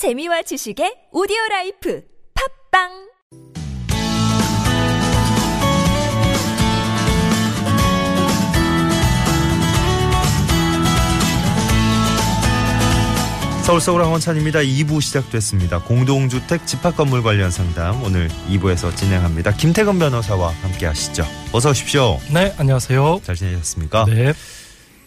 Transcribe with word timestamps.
재미와 0.00 0.40
지식의 0.40 1.12
오디오 1.12 1.36
라이프 1.50 2.00
팝빵 2.72 2.88
서울 13.66 13.80
서울 13.82 14.02
황원찬입니다. 14.02 14.60
2부 14.60 15.02
시작됐습니다. 15.02 15.82
공동주택 15.82 16.66
집합 16.66 16.96
건물 16.96 17.22
관련 17.22 17.50
상담 17.50 18.02
오늘 18.02 18.28
2부에서 18.48 18.96
진행합니다. 18.96 19.52
김태근 19.52 19.98
변호사와 19.98 20.48
함께 20.62 20.86
하시죠. 20.86 21.26
어서 21.52 21.72
오십시오. 21.72 22.18
네, 22.32 22.54
안녕하세요. 22.56 23.20
잘 23.22 23.34
지내셨습니까? 23.34 24.06
네. 24.06 24.32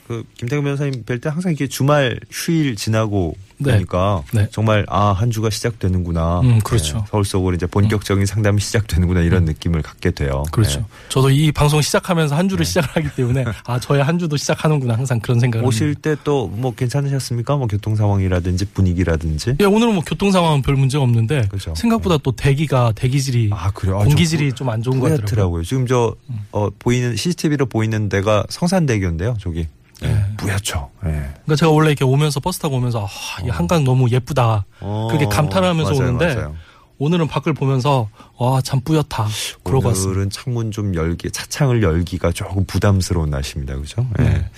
그 0.08 0.24
김태근 0.38 0.64
변호사님 0.64 1.04
뵐 1.06 1.22
때 1.22 1.30
항상 1.30 1.52
이렇게 1.52 1.68
주말 1.68 2.20
휴일 2.30 2.76
지나고 2.76 3.36
네. 3.58 3.74
보니까 3.74 4.24
네. 4.34 4.48
정말 4.52 4.86
아 4.90 5.14
한 5.14 5.32
주가 5.32 5.50
시작되는구나. 5.50 6.42
음, 6.42 6.60
그렇죠. 6.60 6.98
네, 6.98 7.04
서울 7.10 7.24
속으로 7.24 7.56
이제 7.56 7.66
본격적인 7.68 8.26
상담이 8.26 8.60
시작되는구나 8.60 9.22
이런 9.22 9.46
느낌을 9.46 9.82
갖게 9.82 10.12
돼요. 10.12 10.44
그렇죠. 10.52 10.80
네. 10.80 10.86
저도 11.10 11.30
이 11.30 11.52
방송 11.54 11.82
시작하면서 11.82 12.36
한 12.36 12.50
주를 12.50 12.66
시작하기 12.66 13.10
때문에 13.16 13.46
아, 13.66 13.80
저의 13.80 14.04
한 14.04 14.20
주도 14.20 14.36
시작하는구나 14.36 14.96
항상 14.96 15.20
그런 15.20 15.40
생각을 15.40 15.66
오실. 15.66 15.96
때 15.96 16.16
또 16.24 16.48
뭐 16.48 16.74
괜찮으셨습니까? 16.76 17.56
뭐 17.56 17.68
교통 17.68 17.96
상황이라든지 17.96 18.66
분위기라든지. 18.74 19.56
예, 19.60 19.66
오늘은 19.66 19.94
뭐 19.94 20.04
교통 20.06 20.32
상황은 20.32 20.62
별 20.64 20.76
문제 20.76 20.98
없는데 20.98 21.48
그렇죠. 21.48 21.74
생각보다 21.76 22.18
또 22.18 22.32
대기가 22.34 22.92
대기질이 22.96 23.50
아 23.54 23.72
그래요. 23.72 24.00
아, 24.02 24.04
공기질이 24.04 24.52
좀 24.54 24.70
안 24.70 24.82
좋은 24.82 25.00
것 25.00 25.10
같더라고요. 25.22 25.62
음. 25.62 25.64
지금 25.64 25.88
저 25.88 26.16
어, 26.52 26.70
보이는 26.80 27.16
CCTV로 27.16 27.68
보이는 27.68 28.10
데가 28.10 28.44
성산대교인데요. 28.50 29.38
저기 29.40 29.68
네. 30.04 30.14
네. 30.14 30.26
뿌옇죠. 30.38 30.90
네. 31.04 31.12
그러니까 31.12 31.56
제가 31.56 31.72
원래 31.72 31.90
이렇게 31.90 32.04
오면서 32.06 32.40
버스 32.40 32.60
타고 32.60 32.76
오면서 32.78 33.06
아, 33.06 33.42
이 33.44 33.50
한강 33.50 33.84
너무 33.84 34.10
예쁘다. 34.10 34.66
어, 34.82 35.08
그렇게 35.10 35.26
감탄하면서 35.26 35.92
맞아요, 35.92 36.04
오는데 36.04 36.36
맞아요. 36.36 36.56
오늘은 37.00 37.28
밖을 37.28 37.54
보면서 37.54 38.10
와, 38.38 38.62
참 38.62 38.80
뿌옇다. 38.82 39.28
그러고 39.64 39.88
왔습니다. 39.88 40.12
오늘은 40.12 40.30
창문 40.30 40.72
좀 40.72 40.96
열기, 40.96 41.30
차창을 41.32 41.82
열기가 41.84 42.32
조금 42.32 42.66
부담스러운 42.66 43.30
날씨입니다. 43.30 43.76
그죠? 43.76 44.06
네. 44.18 44.50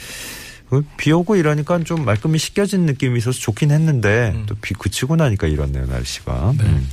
네. 0.82 0.88
그비 0.98 1.12
오고 1.12 1.36
이러니까 1.36 1.80
좀 1.84 2.06
말끔히 2.06 2.38
씻겨진 2.38 2.86
느낌이 2.86 3.18
있어서 3.18 3.40
좋긴 3.40 3.72
했는데 3.72 4.32
음. 4.36 4.46
또비 4.46 4.74
그치고 4.76 5.16
나니까 5.16 5.48
이렇네요 5.48 5.86
날씨가. 5.86 6.54
네. 6.58 6.64
음. 6.64 6.90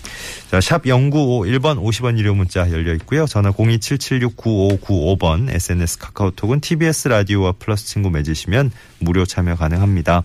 자, 0.51 0.61
샵 0.61 0.83
0951번 0.85 1.83
50원 1.83 2.19
유료 2.19 2.35
문자 2.35 2.71
열려 2.71 2.93
있고요. 2.95 3.27
전화 3.27 3.51
027769595번 3.53 5.49
SNS 5.51 5.99
카카오톡은 5.99 6.61
TBS 6.61 7.09
라디오와 7.09 7.53
플러스 7.59 7.87
친구 7.87 8.11
맺으시면 8.11 8.71
무료 8.99 9.25
참여 9.25 9.57
가능합니다. 9.57 10.25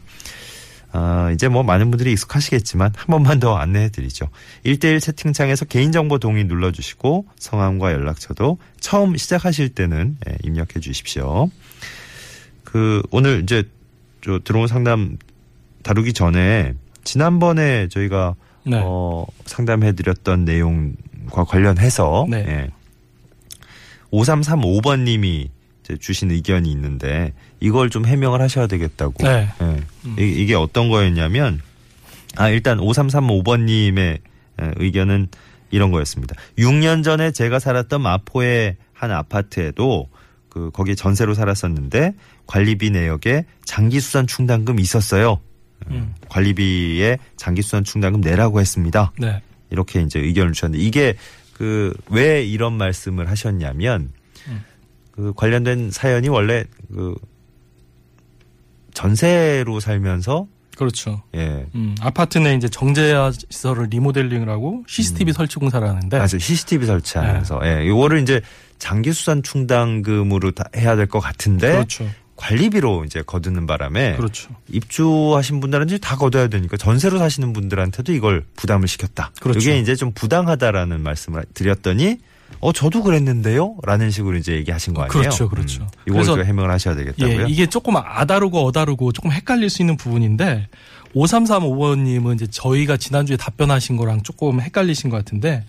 아, 0.94 1.30
이제 1.34 1.48
뭐 1.48 1.64
많은 1.64 1.92
분들이 1.92 2.12
익숙하시겠지만 2.14 2.94
한 2.96 3.06
번만 3.08 3.40
더 3.40 3.56
안내해 3.56 3.90
드리죠. 3.90 4.30
1대1 4.66 5.02
채팅창에서 5.02 5.66
개인정보 5.66 6.18
동의 6.20 6.46
눌러주시고 6.46 7.28
성함과 7.38 7.92
연락처도 7.92 8.58
처음 8.80 9.16
시작하실 9.16 9.70
때는 9.70 10.18
예, 10.28 10.38
입력해 10.44 10.80
주십시오. 10.82 11.50
그 12.70 13.02
오늘 13.12 13.44
이제 13.44 13.64
저 14.22 14.40
들어온 14.44 14.68
상담 14.68 15.18
다루기 15.84 16.12
전에 16.12 16.74
지난번에 17.06 17.88
저희가 17.88 18.36
네. 18.66 18.82
어, 18.84 19.26
상담해 19.46 19.94
드렸던 19.94 20.44
내용과 20.44 21.46
관련해서 21.48 22.28
네. 22.30 22.44
예. 22.46 22.70
5335번 24.12 25.04
님이 25.04 25.50
주신 26.02 26.30
의견이 26.32 26.70
있는데 26.72 27.32
이걸 27.62 27.90
좀 27.90 28.06
해명을 28.06 28.42
하셔야 28.42 28.68
되겠다고. 28.68 29.24
네. 29.26 29.48
예. 29.62 30.22
이- 30.22 30.44
이게 30.44 30.54
어떤 30.56 30.90
거였냐면 30.90 31.62
아 32.36 32.50
일단 32.50 32.80
5335번 32.80 33.62
님의 33.64 34.20
의견은 34.58 35.30
이런 35.72 35.92
거였습니다. 35.92 36.36
6년 36.58 37.02
전에 37.06 37.32
제가 37.32 37.60
살았던 37.60 38.02
마포의 38.02 38.76
한 38.92 39.12
아파트에도 39.12 40.10
그 40.58 40.72
거기에 40.72 40.96
전세로 40.96 41.34
살았었는데 41.34 42.16
관리비 42.48 42.92
내역에 42.92 43.46
장기수선 43.66 44.28
충당금 44.28 44.80
있었어요. 44.80 45.40
음. 45.92 46.16
관리비에 46.30 47.18
장기수선 47.36 47.84
충당금 47.84 48.22
내라고 48.22 48.60
했습니다. 48.60 49.12
네. 49.20 49.42
이렇게 49.70 50.02
이제 50.02 50.20
의견을 50.20 50.54
주셨는데 50.54 50.84
이게 50.84 51.16
그 51.54 51.94
왜 52.10 52.44
이런 52.44 52.74
말씀을 52.74 53.30
하셨냐면 53.30 54.12
음. 54.48 54.64
그 55.12 55.34
관련된 55.36 55.92
사연이 55.92 56.30
원래 56.30 56.64
그 56.94 57.16
전세로 58.94 59.80
살면서 59.80 60.48
그렇죠. 60.78 61.22
예. 61.36 61.66
음, 61.76 61.96
아파트 62.02 62.38
내 62.38 62.54
이제 62.54 62.70
정제화 62.70 63.32
시설을 63.50 63.88
리모델링을 63.90 64.48
하고 64.48 64.84
CCTV 64.88 65.34
설치 65.34 65.56
공사를 65.58 65.86
하는데 65.88 66.18
아주 66.18 66.38
CCTV 66.40 66.86
설치하면서 66.86 67.60
네. 67.64 67.82
예. 67.82 67.88
요거를 67.88 68.22
이제 68.22 68.42
장기 68.78 69.12
수선 69.12 69.42
충당금으로 69.42 70.52
다 70.52 70.66
해야 70.76 70.96
될 70.96 71.08
것 71.08 71.20
같은데 71.20 71.72
그렇죠. 71.72 72.08
관리비로 72.36 73.06
이제 73.06 73.24
거두는 73.26 73.66
바람에 73.66 74.16
그렇죠. 74.18 74.50
입주하신 74.70 75.60
분들은 75.60 75.88
이제 75.88 75.98
다 75.98 76.16
걷어야 76.16 76.48
되니까 76.48 76.78
전세로 76.78 77.18
사시는 77.18 77.52
분들한테도 77.54 78.14
이걸 78.14 78.46
부담을 78.56 78.88
시켰다. 78.88 79.32
그렇죠. 79.42 79.60
이게 79.60 79.80
이제 79.80 79.96
좀 79.96 80.12
부당하다라는 80.14 81.02
말씀을 81.02 81.46
드렸더니 81.56 82.20
어 82.60 82.72
저도 82.72 83.04
그랬는데요 83.04 83.78
라는 83.84 84.10
식으로 84.10 84.36
이제 84.38 84.54
얘기하신 84.54 84.94
거 84.94 85.04
아니에요? 85.04 85.12
그렇죠, 85.12 85.50
그렇죠. 85.50 85.84
음, 85.84 85.88
이걸 86.08 86.14
그래서 86.14 86.36
좀 86.36 86.46
해명을 86.46 86.72
하셔야 86.72 86.96
되겠다고요. 86.96 87.42
예, 87.42 87.46
이게 87.48 87.68
조금 87.68 87.96
아다르고 87.98 88.66
어다르고 88.66 89.12
조금 89.12 89.32
헷갈릴 89.32 89.70
수 89.70 89.82
있는 89.82 89.96
부분인데 89.98 90.68
5335번님은 91.16 92.36
이제 92.36 92.48
저희가 92.48 92.98
지난주에 92.98 93.38
답변하신 93.38 93.98
거랑 93.98 94.24
조금 94.24 94.60
헷갈리신 94.62 95.10
것 95.10 95.18
같은데 95.18 95.66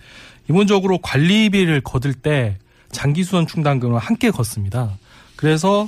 기본적으로 0.47 0.97
관리비를 0.99 1.81
거둘 1.81 2.13
때 2.13 2.57
장기수선 2.91 3.45
충당금을 3.47 3.99
함께 3.99 4.31
걷습니다. 4.31 4.97
그래서 5.35 5.87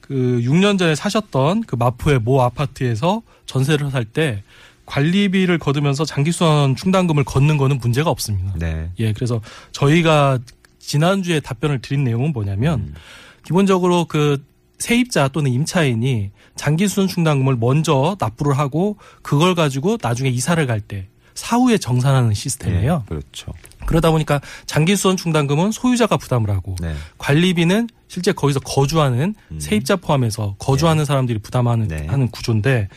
그 0.00 0.40
6년 0.42 0.78
전에 0.78 0.94
사셨던 0.94 1.62
그 1.62 1.76
마포의 1.76 2.18
모 2.18 2.42
아파트에서 2.42 3.22
전세를 3.46 3.90
살 3.90 4.04
때 4.04 4.42
관리비를 4.92 5.58
거두면서 5.58 6.04
장기수선 6.04 6.76
충당금을 6.76 7.24
걷는 7.24 7.56
거는 7.56 7.78
문제가 7.78 8.10
없습니다. 8.10 8.52
네. 8.58 8.90
예, 8.98 9.14
그래서 9.14 9.40
저희가 9.72 10.38
지난주에 10.78 11.40
답변을 11.40 11.80
드린 11.80 12.04
내용은 12.04 12.32
뭐냐면 12.34 12.80
음. 12.80 12.94
기본적으로 13.42 14.04
그 14.04 14.44
세입자 14.78 15.28
또는 15.28 15.50
임차인이 15.50 16.30
장기수선 16.56 17.08
충당금을 17.08 17.56
먼저 17.56 18.16
납부를 18.20 18.58
하고 18.58 18.98
그걸 19.22 19.54
가지고 19.54 19.96
나중에 20.00 20.28
이사를 20.28 20.64
갈 20.66 20.82
때 20.82 21.08
사후에 21.34 21.78
정산하는 21.78 22.34
시스템이에요. 22.34 23.04
예, 23.04 23.08
그렇죠. 23.08 23.54
그러다 23.86 24.10
보니까 24.10 24.42
장기수선 24.66 25.16
충당금은 25.16 25.72
소유자가 25.72 26.18
부담을 26.18 26.50
하고 26.50 26.76
네. 26.82 26.94
관리비는 27.16 27.88
실제 28.08 28.32
거기서 28.32 28.60
거주하는 28.60 29.34
음. 29.50 29.60
세입자 29.60 29.96
포함해서 29.96 30.56
거주하는 30.58 31.06
사람들이 31.06 31.38
부담하는 31.38 31.88
네. 31.88 32.06
하는 32.06 32.28
구조인데 32.28 32.88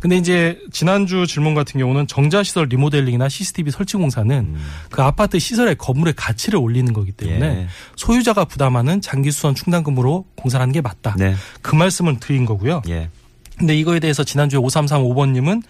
근데 0.00 0.16
이제 0.16 0.58
지난주 0.72 1.26
질문 1.26 1.54
같은 1.54 1.78
경우는 1.78 2.06
정자시설 2.06 2.68
리모델링이나 2.70 3.28
CCTV 3.28 3.70
설치 3.70 3.98
공사는 3.98 4.34
음. 4.34 4.56
그 4.90 5.02
아파트 5.02 5.38
시설의 5.38 5.76
건물의 5.76 6.14
가치를 6.16 6.58
올리는 6.58 6.90
거기 6.92 7.12
때문에 7.12 7.46
예. 7.46 7.66
소유자가 7.96 8.46
부담하는 8.46 9.02
장기 9.02 9.30
수선 9.30 9.54
충당금으로 9.54 10.24
공사하는 10.36 10.72
게 10.72 10.80
맞다. 10.80 11.14
네. 11.18 11.34
그 11.60 11.76
말씀을 11.76 12.18
드린 12.18 12.46
거고요. 12.46 12.80
예. 12.88 13.10
근데 13.58 13.76
이거에 13.76 14.00
대해서 14.00 14.24
지난주에 14.24 14.58
5335번님은 14.58 15.62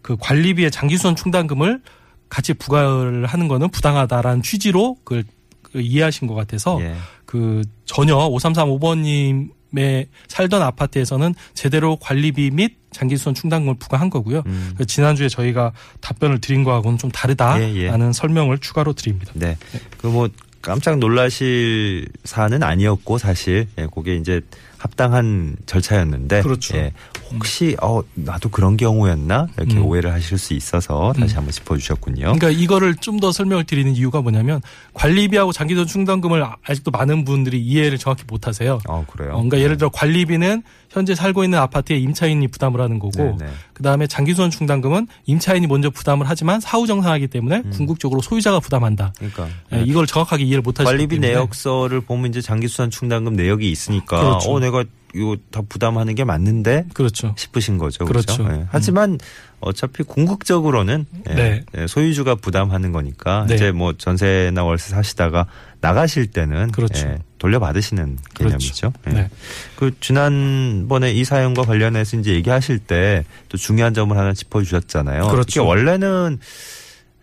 그 0.00 0.16
관리비의 0.18 0.70
장기 0.70 0.96
수선 0.96 1.16
충당금을 1.16 1.82
같이 2.28 2.54
부과를 2.54 3.26
하는 3.26 3.48
거는 3.48 3.68
부당하다라는 3.70 4.42
취지로 4.42 4.96
그걸 5.02 5.24
그 5.62 5.80
이해하신 5.80 6.28
것 6.28 6.34
같아서 6.34 6.80
예. 6.80 6.94
그 7.26 7.62
전혀 7.84 8.16
5335번님 8.16 9.50
의 9.74 10.08
살던 10.28 10.60
아파트에서는 10.60 11.34
제대로 11.54 11.96
관리비 11.96 12.50
및 12.50 12.76
장기수선 12.90 13.34
충당금을 13.34 13.76
부과한 13.78 14.10
거고요. 14.10 14.42
음. 14.44 14.74
그 14.76 14.84
지난주에 14.84 15.28
저희가 15.28 15.72
답변을 16.00 16.40
드린 16.40 16.62
거하고는 16.62 16.98
좀 16.98 17.10
다르다라는 17.10 17.76
예, 17.76 18.08
예. 18.08 18.12
설명을 18.12 18.58
추가로 18.58 18.92
드립니다. 18.92 19.32
네. 19.34 19.56
그뭐 19.98 20.28
깜짝 20.60 20.98
놀라실 20.98 22.06
사안은 22.24 22.62
아니었고 22.62 23.18
사실 23.18 23.66
예, 23.78 23.86
그게 23.92 24.14
이제 24.16 24.42
합당한 24.82 25.54
절차였는데 25.66 26.42
그렇죠. 26.42 26.76
예, 26.76 26.92
혹시 27.32 27.76
어 27.80 28.02
나도 28.14 28.48
그런 28.48 28.76
경우였나 28.76 29.46
이렇게 29.56 29.76
음. 29.76 29.84
오해를 29.86 30.12
하실 30.12 30.38
수 30.38 30.54
있어서 30.54 31.12
다시 31.16 31.34
음. 31.34 31.38
한번 31.38 31.52
짚어주셨군요. 31.52 32.20
그러니까 32.34 32.50
이거를 32.50 32.96
좀 32.96 33.22
더 33.22 33.30
설명을 33.30 33.62
드리는 33.64 33.94
이유가 33.94 34.20
뭐냐면 34.20 34.60
관리비하고 34.94 35.52
장기수선 35.52 35.86
충당금을 35.86 36.44
아직도 36.66 36.90
많은 36.90 37.24
분들이 37.24 37.60
이해를 37.60 37.96
정확히 37.96 38.24
못 38.26 38.48
하세요. 38.48 38.80
어 38.88 39.04
그래요. 39.08 39.30
어, 39.30 39.34
그러니까 39.36 39.60
예를 39.60 39.76
들어 39.76 39.90
관리비는 39.90 40.64
현재 40.90 41.14
살고 41.14 41.44
있는 41.44 41.58
아파트의 41.60 42.02
임차인이 42.02 42.48
부담을 42.48 42.80
하는 42.80 42.98
거고 42.98 43.22
네, 43.22 43.36
네. 43.38 43.46
그다음에 43.72 44.06
장기수선 44.08 44.50
충당금은 44.50 45.06
임차인이 45.26 45.66
먼저 45.68 45.88
부담을 45.90 46.28
하지만 46.28 46.60
사후 46.60 46.86
정산하기 46.88 47.28
때문에 47.28 47.62
음. 47.64 47.70
궁극적으로 47.70 48.20
소유자가 48.20 48.58
부담한다. 48.60 49.12
그러니까 49.16 49.48
예, 49.72 49.82
이걸 49.86 50.06
정확하게 50.06 50.42
이해를 50.44 50.62
못 50.62 50.80
하시기 50.80 50.84
관리비 50.84 51.16
때문에 51.16 51.28
내역서를 51.34 52.00
보면 52.00 52.30
이제 52.30 52.40
장기수산 52.40 52.90
충당금 52.90 53.34
내역이 53.34 53.70
있으니까 53.70 54.20
그렇죠. 54.20 54.50
어 54.50 54.58
내가 54.72 54.84
이거 55.14 55.36
다 55.50 55.60
부담하는 55.68 56.14
게 56.14 56.24
맞는데 56.24 56.86
그렇죠. 56.94 57.34
싶으신 57.36 57.76
거죠. 57.76 58.06
그렇죠. 58.06 58.38
그렇죠. 58.38 58.60
예. 58.60 58.66
하지만 58.70 59.18
어차피 59.60 60.02
궁극적으로는 60.02 61.04
예, 61.28 61.34
네. 61.34 61.64
예, 61.76 61.86
소유주가 61.86 62.34
부담하는 62.34 62.92
거니까 62.92 63.44
네. 63.46 63.56
이제 63.56 63.72
뭐 63.72 63.92
전세나 63.92 64.64
월세 64.64 64.90
사시다가 64.90 65.46
나가실 65.82 66.28
때는 66.28 66.72
그렇죠. 66.72 67.06
예, 67.06 67.18
돌려받으시는 67.38 68.16
그렇죠. 68.34 68.56
개념이죠. 68.56 68.92
예. 69.08 69.10
네. 69.10 69.30
그 69.76 69.92
지난번에 70.00 71.12
이 71.12 71.24
사연과 71.24 71.62
관련해서 71.64 72.16
이제 72.16 72.32
얘기하실 72.32 72.78
때 72.78 73.24
또 73.52 73.58
중요한 73.58 73.92
점을 73.92 74.16
하나 74.16 74.32
짚어주셨잖아요. 74.32 75.28
그렇죠. 75.28 75.66
원래는 75.66 76.38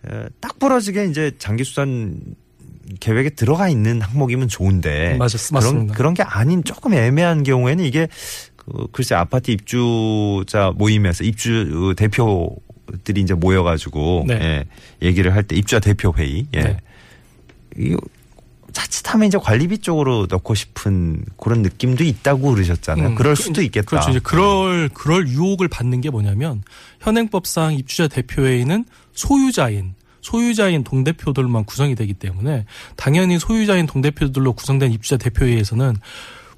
에, 0.08 0.28
딱 0.40 0.60
부러지게 0.60 1.06
이제 1.06 1.32
장기 1.38 1.64
수산 1.64 2.20
계획에 2.98 3.30
들어가 3.30 3.68
있는 3.68 4.00
항목이면 4.00 4.48
좋은데 4.48 5.16
맞았, 5.18 5.48
그런 5.48 5.62
맞습니다. 5.62 5.94
그런 5.94 6.14
게 6.14 6.22
아닌 6.22 6.64
조금 6.64 6.94
애매한 6.94 7.42
경우에는 7.42 7.84
이게 7.84 8.08
그 8.56 8.86
글쎄 8.92 9.14
아파트 9.14 9.50
입주자 9.50 10.72
모임에서 10.76 11.24
입주 11.24 11.94
대표들이 11.96 13.20
이제 13.20 13.34
모여가지고 13.34 14.24
네. 14.26 14.34
예, 15.02 15.06
얘기를 15.06 15.34
할 15.34 15.42
때 15.44 15.56
입주자 15.56 15.78
대표 15.80 16.12
회의 16.16 16.46
예. 16.54 16.60
네. 16.62 16.76
이 17.78 17.96
자칫하면 18.72 19.26
이제 19.26 19.36
관리비 19.38 19.78
쪽으로 19.78 20.26
넣고 20.30 20.54
싶은 20.54 21.24
그런 21.36 21.62
느낌도 21.62 22.04
있다고 22.04 22.52
그러셨잖아요. 22.54 23.08
음, 23.08 23.14
그럴 23.16 23.34
그- 23.34 23.42
수도 23.42 23.62
있겠다. 23.62 23.86
그렇죠. 23.86 24.10
이제 24.10 24.20
그럴 24.22 24.88
그럴 24.94 25.26
유혹을 25.28 25.66
받는 25.68 26.00
게 26.00 26.10
뭐냐면 26.10 26.62
현행법상 27.00 27.74
입주자 27.74 28.06
대표회의는 28.06 28.84
소유자인 29.12 29.94
소유자인 30.20 30.84
동대표들만 30.84 31.64
구성이 31.64 31.94
되기 31.94 32.14
때문에 32.14 32.64
당연히 32.96 33.38
소유자인 33.38 33.86
동대표들로 33.86 34.52
구성된 34.52 34.92
입주자 34.92 35.16
대표회의에서는 35.16 35.96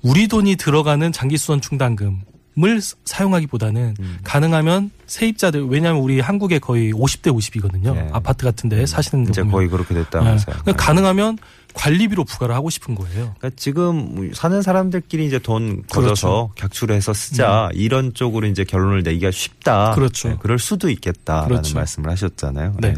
우리 0.03 0.29
돈이 0.29 0.57
들어가는 0.57 1.13
장기수선 1.13 1.61
충당금 1.61 2.23
을 2.59 2.81
사용하기보다는 3.07 3.95
음. 3.99 4.19
가능하면 4.25 4.91
세입자들 5.07 5.69
왜냐하면 5.69 6.03
우리 6.03 6.21
한국에 6.21 6.59
거의 6.59 6.93
50대 6.93 7.35
50이거든요. 7.35 7.95
네. 7.95 8.11
아파트 8.13 8.45
같은데 8.45 8.85
사시는 8.85 9.25
거 9.25 9.31
이제. 9.31 9.43
거의 9.43 9.69
그렇게 9.69 9.95
네. 9.95 10.03
됐다면서요. 10.03 10.57
그러니까 10.61 10.85
가능하면 10.85 11.39
관리비로 11.73 12.25
부과를 12.25 12.55
하고 12.55 12.69
싶은 12.69 12.95
거예요. 12.95 13.35
그러니까 13.39 13.51
지금 13.57 14.31
사는 14.35 14.61
사람들끼리 14.61 15.25
이제 15.25 15.39
돈 15.39 15.83
그렇죠. 15.91 16.03
걷어서 16.03 16.51
객출해서 16.57 17.15
쓰자 17.15 17.71
이런 17.73 18.13
쪽으로 18.13 18.47
이제 18.47 18.65
결론을 18.65 19.03
내기가 19.03 19.31
쉽다. 19.31 19.95
그렇죠. 19.95 20.29
네, 20.29 20.37
그럴 20.39 20.59
수도 20.59 20.91
있겠다라는 20.91 21.49
그렇죠. 21.49 21.75
말씀을 21.75 22.11
하셨잖아요. 22.11 22.77
네. 22.81 22.95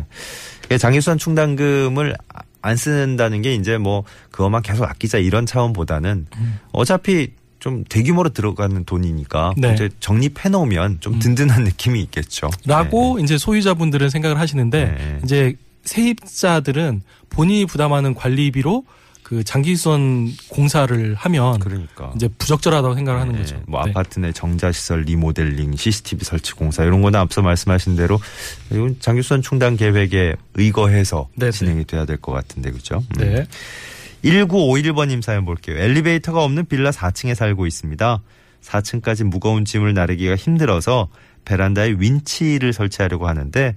네. 0.68 0.78
장기수산 0.78 1.18
충당금을 1.18 2.16
안 2.60 2.76
쓰는다는 2.76 3.42
게 3.42 3.54
이제 3.54 3.78
뭐 3.78 4.02
그것만 4.32 4.62
계속 4.62 4.84
아끼자 4.84 5.18
이런 5.18 5.46
차원보다는 5.46 6.26
음. 6.36 6.58
어차피 6.72 7.30
좀 7.64 7.82
대규모로 7.88 8.28
들어가는 8.28 8.84
돈이니까 8.84 9.55
네. 9.56 9.72
이제 9.72 9.88
적립해 9.99 10.50
놓으면 10.50 10.99
좀 11.00 11.14
음. 11.14 11.19
든든한 11.19 11.64
느낌이 11.64 11.99
있겠죠. 12.02 12.50
라고 12.66 13.19
이제 13.20 13.38
소유자분들은 13.38 14.11
생각을 14.11 14.38
하시는데 14.38 14.84
네. 14.84 15.20
이제 15.25 15.56
세입자들은 15.84 17.00
본인이 17.31 17.64
부담하는 17.64 18.12
관리비로 18.14 18.84
그 19.22 19.43
장기수선 19.44 20.28
공사를 20.50 21.14
하면 21.14 21.58
그러니까 21.58 22.12
이제 22.16 22.28
부적절하다고 22.37 22.94
생각을 22.96 23.19
하는 23.22 23.32
네, 23.32 23.38
거죠. 23.38 23.62
뭐 23.67 23.82
네. 23.82 23.93
아파트 23.93 24.20
내 24.20 24.31
정자 24.31 24.70
시설 24.70 25.00
리모델링, 25.00 25.75
CCTV 25.75 26.19
설치 26.22 26.52
공사 26.52 26.84
이런 26.84 27.00
거는 27.00 27.19
앞서 27.19 27.40
말씀하신 27.40 27.96
대로 27.96 28.20
이건 28.70 28.96
장기수선 29.00 29.40
충당 29.40 29.78
계획에 29.78 30.34
의거해서 30.52 31.28
네, 31.34 31.46
네. 31.46 31.50
진행이 31.50 31.87
돼야 31.87 32.05
될 32.05 32.19
것 32.19 32.32
같은데 32.32 32.70
그죠? 32.72 33.02
음. 33.19 33.46
네. 34.24 34.44
1951번님 34.44 35.22
사연 35.22 35.44
볼게요. 35.44 35.76
엘리베이터가 35.78 36.42
없는 36.42 36.66
빌라 36.66 36.90
4층에 36.90 37.34
살고 37.34 37.66
있습니다. 37.66 38.22
4층까지 38.62 39.24
무거운 39.24 39.64
짐을 39.64 39.92
나르기가 39.94 40.36
힘들어서 40.36 41.08
베란다에 41.44 41.94
윈치를 41.98 42.72
설치하려고 42.72 43.28
하는데 43.28 43.76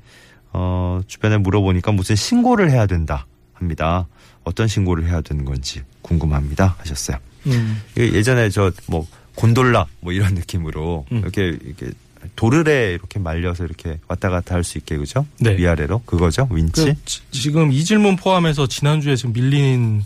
어, 0.54 1.02
주변에 1.08 1.38
물어보니까 1.38 1.92
무슨 1.92 2.16
신고를 2.16 2.72
해야 2.72 2.86
된다 2.86 3.26
합니다. 3.54 4.08
어떤 4.46 4.68
신고를 4.68 5.06
해야 5.08 5.20
되는 5.22 5.44
건지 5.44 5.82
궁금합니다 6.02 6.76
하셨어요. 6.80 7.18
음. 7.48 7.82
이게 7.96 8.14
예전에 8.14 8.50
저 8.50 8.72
뭐 8.88 9.06
곤돌라 9.36 9.86
뭐 10.00 10.14
이런 10.14 10.34
느낌으로 10.34 11.06
음. 11.12 11.18
이렇게 11.20 11.58
이렇게 11.64 11.92
도르래 12.36 12.94
이렇게 12.94 13.20
말려서 13.20 13.66
이렇게 13.66 14.00
왔다 14.08 14.30
갔다 14.30 14.56
할 14.56 14.64
수 14.64 14.78
있게 14.80 14.98
그죠? 14.98 15.26
네. 15.40 15.56
위아래로 15.58 16.00
그거죠 16.06 16.48
윈치. 16.50 16.86
그 16.86 16.96
지- 17.06 17.22
지금 17.32 17.72
이 17.72 17.84
질문 17.84 18.16
포함해서 18.16 18.68
지난주에 18.68 19.16
지금 19.16 19.34
밀린 19.34 20.04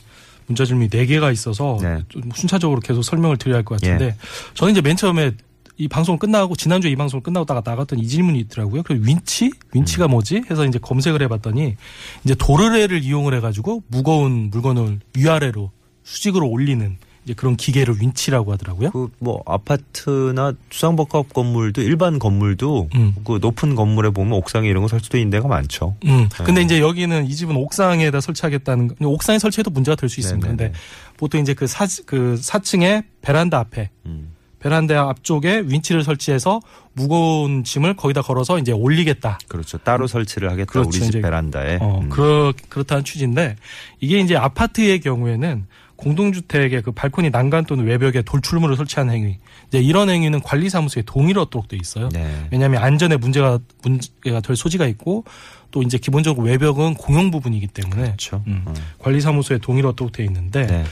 문자 0.52 0.66
질문이 0.66 0.90
4개가 0.90 1.32
있어서 1.34 1.78
네. 1.82 2.00
좀 2.10 2.24
순차적으로 2.34 2.80
계속 2.82 3.02
설명을 3.04 3.38
드려야 3.38 3.58
할 3.58 3.64
것 3.64 3.80
같은데 3.80 4.16
저는 4.54 4.72
이제 4.74 4.82
맨 4.82 4.96
처음에 4.98 5.32
이 5.78 5.88
방송 5.88 6.18
끝나고 6.18 6.56
지난주에 6.56 6.92
이 6.92 6.96
방송 6.96 7.22
끝나고 7.22 7.52
나갔더니 7.52 8.02
이 8.04 8.08
질문이 8.08 8.40
있더라고요. 8.42 8.84
그래서 8.84 9.04
윈치? 9.04 9.52
윈치가 9.74 10.06
음. 10.06 10.12
뭐지? 10.12 10.44
해서 10.52 10.66
이제 10.66 10.78
검색을 10.80 11.22
해 11.24 11.28
봤더니 11.28 11.76
이제 12.24 12.36
도르래를 12.38 13.04
이용을 13.04 13.34
해 13.34 13.40
가지고 13.40 13.82
무거운 13.88 14.50
물건을 14.52 15.00
위아래로 15.16 15.72
수직으로 16.04 16.48
올리는 16.48 16.98
이제 17.24 17.34
그런 17.36 17.56
기계를 17.56 18.02
윈치라고 18.02 18.52
하더라고요. 18.54 18.92
그 18.92 19.10
뭐 19.20 19.44
아파트나 19.46 20.54
주상복합 20.70 21.34
건물도 21.34 21.82
일반 21.84 22.18
건물도 22.20 22.90
음. 22.96 23.16
그 23.24 23.38
높은 23.42 23.76
건물에 23.76 24.10
보면 24.10 24.34
옥상에 24.34 24.68
이런 24.68 24.82
거 24.82 24.88
설치돼 24.88 25.20
있는 25.20 25.30
데가 25.32 25.48
많죠. 25.48 25.96
음. 26.06 26.28
네. 26.30 26.44
근데 26.44 26.62
이제 26.62 26.80
여기는 26.80 27.26
이 27.28 27.36
집은 27.36 27.56
옥상에다 27.56 28.22
설치하겠다는 28.22 28.88
거. 28.88 29.08
옥상에 29.08 29.38
설치해도 29.40 29.70
문제가 29.72 29.96
될 29.96 30.10
수 30.10 30.20
있습니다. 30.20 30.48
네네네. 30.48 30.70
근데 30.70 30.80
보통 31.18 31.40
이제 31.42 31.54
그 31.54 31.68
사, 31.68 31.86
그 32.06 32.36
4층에 32.40 33.04
베란다 33.22 33.60
앞에 33.60 33.90
음. 34.08 34.32
베란다 34.60 35.10
앞쪽에 35.10 35.64
윈치를 35.66 36.04
설치해서 36.04 36.60
무거운 36.94 37.64
짐을 37.64 37.96
거기다 37.96 38.22
걸어서 38.22 38.60
이제 38.60 38.72
올리겠다. 38.72 39.40
그렇죠. 39.48 39.78
따로 39.80 40.06
설치를 40.08 40.50
하겠다 40.52 40.72
그렇죠. 40.72 40.90
우리 40.90 41.12
집 41.12 41.22
베란다에. 41.22 41.78
어, 41.82 42.00
음. 42.04 42.10
그렇, 42.10 42.54
그렇다는 42.70 43.04
취지인데 43.04 43.56
이게 44.00 44.20
이제 44.20 44.36
아파트의 44.36 45.00
경우에는 45.02 45.66
공동주택의 46.02 46.82
그 46.82 46.92
발코니 46.92 47.30
난간 47.30 47.66
또는 47.66 47.86
외벽에 47.86 48.22
돌출물을 48.22 48.76
설치하는 48.76 49.14
행위. 49.14 49.38
이제 49.68 49.80
이런 49.80 50.10
행위는 50.10 50.42
관리사무소에 50.42 51.04
동의를 51.06 51.42
얻도록 51.44 51.68
돼 51.68 51.78
있어요. 51.80 52.10
네. 52.10 52.48
왜냐하면 52.52 52.84
안전에 52.84 53.18
문제가 53.18 53.60
문제가 53.84 54.42
될 54.42 54.56
소지가 54.56 54.88
있고 54.88 55.24
또 55.70 55.82
이제 55.84 55.98
기본적으로 55.98 56.46
외벽은 56.48 56.96
공용 56.96 57.32
부분이기 57.32 57.68
때문에 57.68 58.04
그렇죠. 58.04 58.44
음. 58.48 58.64
어. 58.66 58.74
관리사무소에 59.00 59.60
동의를 59.60 59.92
얻도록 59.92 60.12
돼 60.12 60.24
있는데 60.26 60.66
네. 60.66 60.84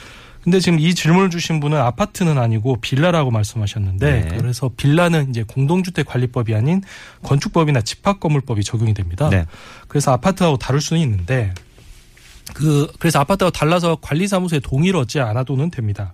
근데 0.44 0.60
지금 0.60 0.80
이 0.80 0.96
질문을 0.96 1.30
주신 1.30 1.60
분은 1.60 1.78
아파트는 1.78 2.38
아니고 2.38 2.78
빌라라고 2.78 3.30
말씀하셨는데 3.30 4.12
네. 4.30 4.38
그래서 4.38 4.72
빌라는 4.76 5.32
이제 5.32 5.44
공동주택 5.44 6.06
관리법이 6.06 6.56
아닌 6.56 6.82
건축법이나 7.24 7.82
집합건물법이 7.82 8.64
적용이 8.64 8.94
됩니다. 8.94 9.30
네. 9.30 9.46
그래서 9.88 10.14
아파트하고 10.14 10.58
다를 10.58 10.80
수는 10.80 11.02
있는데 11.02 11.54
그 12.54 12.92
그래서 13.00 13.20
아파트하고 13.20 13.52
달라서 13.52 13.98
관리사무소에 14.02 14.60
동의를 14.60 15.00
얻지 15.00 15.20
않아도는 15.20 15.72
됩니다. 15.72 16.14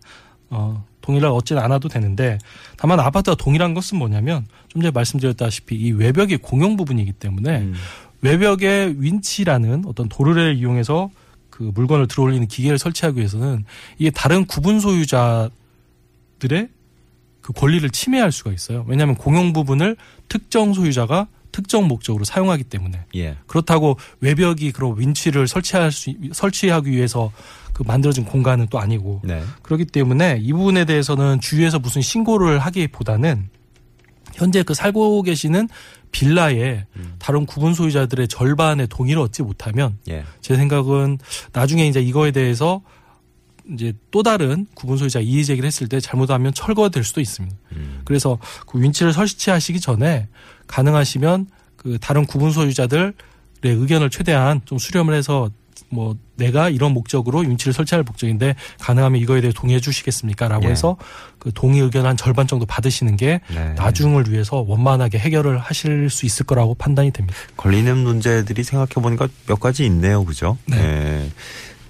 어, 0.49 0.85
동의를 1.01 1.29
얻지는 1.29 1.61
않아도 1.61 1.87
되는데 1.87 2.37
다만 2.77 2.99
아파트와 2.99 3.35
동일한 3.35 3.73
것은 3.73 3.97
뭐냐면 3.97 4.45
좀 4.67 4.81
전에 4.81 4.91
말씀드렸다시피 4.91 5.75
이 5.75 5.91
외벽이 5.91 6.37
공용 6.37 6.77
부분이기 6.77 7.13
때문에 7.13 7.59
음. 7.59 7.75
외벽에 8.21 8.93
윈치라는 8.97 9.83
어떤 9.85 10.09
도르래를 10.09 10.55
이용해서 10.55 11.11
그 11.49 11.71
물건을 11.73 12.07
들어올리는 12.07 12.45
기계를 12.47 12.77
설치하기 12.77 13.17
위해서는 13.17 13.65
이게 13.97 14.09
다른 14.09 14.45
구분 14.45 14.79
소유자들의 14.79 15.49
그 17.41 17.53
권리를 17.53 17.87
침해할 17.91 18.31
수가 18.31 18.51
있어요. 18.51 18.83
왜냐하면 18.87 19.15
공용 19.15 19.53
부분을 19.53 19.95
특정 20.27 20.73
소유자가 20.73 21.27
특정 21.55 21.87
목적으로 21.87 22.25
사용하기 22.25 22.65
때문에 22.65 23.05
예. 23.15 23.37
그렇다고 23.47 23.97
외벽이 24.19 24.73
그런 24.73 24.99
윈치를 24.99 25.47
설치할 25.47 25.89
수 25.93 26.11
설치하기 26.33 26.91
위해서 26.91 27.31
그 27.71 27.83
만들어진 27.83 28.25
공간은 28.25 28.67
또 28.69 28.77
아니고 28.77 29.21
네. 29.23 29.41
그렇기 29.61 29.85
때문에 29.85 30.39
이 30.41 30.51
부분에 30.51 30.83
대해서는 30.83 31.39
주위에서 31.39 31.79
무슨 31.79 32.01
신고를 32.01 32.59
하기보다는 32.59 33.47
현재 34.33 34.63
그 34.63 34.73
살고 34.73 35.21
계시는 35.21 35.69
빌라에 36.11 36.87
음. 36.97 37.15
다른 37.19 37.45
구분 37.45 37.73
소유자들의 37.73 38.27
절반의 38.27 38.87
동의를 38.87 39.21
얻지 39.21 39.43
못하면 39.43 39.97
예. 40.09 40.25
제 40.41 40.57
생각은 40.57 41.19
나중에 41.53 41.87
이제 41.87 42.01
이거에 42.01 42.31
대해서 42.31 42.81
이제 43.73 43.93
또 44.11 44.23
다른 44.23 44.67
구분 44.75 44.97
소유자 44.97 45.19
이의 45.19 45.43
제기를 45.43 45.65
했을 45.65 45.87
때 45.87 45.99
잘못하면 45.99 46.53
철거될 46.53 47.03
수도 47.03 47.21
있습니다. 47.21 47.55
음. 47.73 48.01
그래서 48.05 48.37
그 48.67 48.81
윈치를 48.81 49.13
설치하시기 49.13 49.79
전에 49.79 50.27
가능하시면 50.67 51.47
그 51.75 51.97
다른 51.99 52.25
구분 52.25 52.51
소유자들의 52.51 53.13
의견을 53.63 54.09
최대한 54.09 54.61
좀 54.65 54.77
수렴을 54.77 55.13
해서 55.13 55.49
뭐 55.89 56.15
내가 56.35 56.69
이런 56.69 56.93
목적으로 56.93 57.39
윈치를 57.39 57.73
설치할 57.73 58.03
목적인데 58.03 58.55
가능하면 58.79 59.21
이거에 59.21 59.41
대해 59.41 59.53
동의해 59.55 59.79
주시겠습니까라고 59.79 60.65
예. 60.65 60.69
해서 60.69 60.97
그 61.39 61.51
동의 61.53 61.81
의견 61.81 62.05
한 62.05 62.17
절반 62.17 62.47
정도 62.47 62.65
받으시는 62.65 63.17
게 63.17 63.39
네. 63.53 63.73
나중을 63.75 64.31
위해서 64.31 64.63
원만하게 64.67 65.19
해결을 65.19 65.57
하실 65.57 66.09
수 66.09 66.25
있을 66.25 66.45
거라고 66.45 66.75
판단이 66.75 67.11
됩니다. 67.11 67.37
걸리는 67.57 67.97
문제들이 67.97 68.63
생각해 68.63 68.95
보니까 68.95 69.27
몇 69.47 69.59
가지 69.59 69.85
있네요, 69.85 70.25
그죠? 70.25 70.57
네. 70.65 70.77
예. 70.77 71.31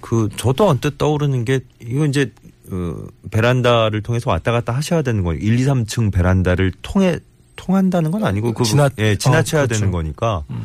그 0.08 0.28
저도 0.36 0.68
언뜻 0.68 0.98
떠오르는 0.98 1.44
게 1.44 1.58
이거 1.82 2.06
이제 2.06 2.32
어, 2.70 2.94
베란다를 3.32 4.02
통해서 4.02 4.30
왔다 4.30 4.52
갔다 4.52 4.72
하셔야 4.72 5.02
되는 5.02 5.24
거예요. 5.24 5.40
1, 5.40 5.58
2, 5.58 5.64
3층 5.64 6.12
베란다를 6.12 6.72
통해 6.80 7.18
통한다는 7.56 8.12
건 8.12 8.22
아니고 8.22 8.52
그 8.52 8.62
지나- 8.62 8.88
예, 8.98 9.16
지나쳐야 9.16 9.62
어, 9.62 9.66
그렇죠. 9.66 9.80
되는 9.80 9.90
거니까 9.90 10.44
음. 10.50 10.62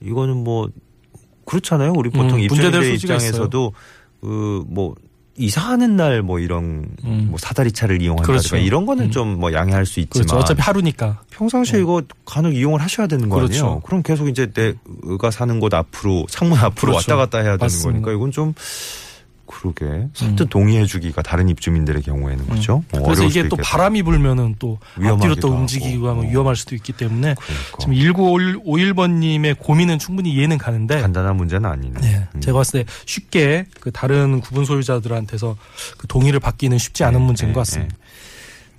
이거는 0.00 0.38
뭐 0.42 0.70
그렇잖아요. 1.44 1.92
우리 1.94 2.08
보통 2.08 2.36
음, 2.36 2.40
입주민들 2.40 2.94
입장에서도 2.94 3.72
그뭐 4.22 4.94
이사하는 5.40 5.96
날 5.96 6.22
뭐 6.22 6.38
이런 6.38 6.86
음. 7.04 7.28
뭐 7.30 7.38
사다리 7.38 7.72
차를 7.72 8.02
이용한다든가 8.02 8.32
그렇죠. 8.40 8.56
이런 8.56 8.84
거는 8.86 9.06
음. 9.06 9.10
좀뭐 9.10 9.52
양해할 9.52 9.86
수 9.86 10.00
있지만 10.00 10.26
그렇죠. 10.26 10.42
어차피 10.42 10.60
하루니까. 10.60 11.20
평상시에 11.30 11.80
이거 11.80 12.02
간혹 12.26 12.54
이용을 12.54 12.80
하셔야 12.80 13.06
되는 13.06 13.28
거 13.28 13.36
그렇죠. 13.36 13.64
아니에요? 13.64 13.80
그럼 13.80 14.02
계속 14.02 14.28
이제 14.28 14.46
내가 14.52 15.30
사는 15.30 15.58
곳 15.60 15.72
앞으로 15.72 16.26
창문 16.28 16.58
앞으로 16.58 16.92
그렇죠. 16.92 17.12
왔다 17.12 17.16
갔다 17.16 17.38
해야 17.38 17.56
되는. 17.56 17.82
거니까 17.82 18.12
이건 18.12 18.30
좀 18.30 18.54
그러게 19.50 20.08
선뜻 20.14 20.48
동의해주기가 20.48 21.22
다른 21.22 21.48
입주민들의 21.48 22.02
경우에는 22.02 22.46
그렇죠. 22.46 22.84
어, 22.92 22.98
음. 22.98 23.02
그래서 23.02 23.24
이게 23.24 23.48
또. 23.48 23.56
바람이 23.56 24.02
불면은 24.02 24.56
또 24.58 24.78
앞뒤로 25.02 25.34
또 25.34 25.48
하고. 25.48 25.60
움직이고 25.60 26.08
하면 26.08 26.24
어. 26.24 26.28
위험할 26.28 26.56
수도 26.56 26.74
있기 26.74 26.92
때문에 26.92 27.34
그러니까. 27.34 27.78
지금 27.78 27.94
1951번님의 27.94 29.58
고민은 29.58 29.98
충분히 29.98 30.32
이해는 30.32 30.58
가는데 30.58 31.00
간단한 31.00 31.36
문제는 31.36 31.68
아니네. 31.68 32.00
네, 32.00 32.26
음. 32.34 32.40
제가 32.40 32.58
봤을 32.58 32.84
때 32.84 32.92
쉽게 33.04 33.66
그 33.80 33.90
다른 33.90 34.40
구분 34.40 34.64
소유자들한테서 34.64 35.56
그 35.98 36.06
동의를 36.06 36.40
받기는 36.40 36.78
쉽지 36.78 37.04
않은 37.04 37.18
네, 37.18 37.26
문제인 37.26 37.50
네, 37.50 37.54
것 37.54 37.60
같습니다. 37.60 37.96